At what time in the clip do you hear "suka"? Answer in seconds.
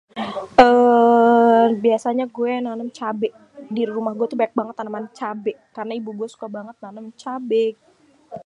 6.33-6.47